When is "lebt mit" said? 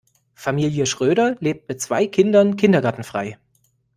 1.41-1.79